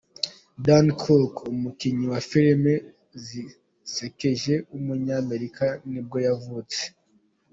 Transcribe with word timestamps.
Dane 0.65 0.91
Cook, 1.01 1.33
umukinnyi 1.53 2.05
wa 2.13 2.19
filime 2.29 2.73
zisekeje 3.25 4.53
w’umunyamerika 4.69 5.65
nibwo 5.91 6.17
yavutse. 6.27 6.83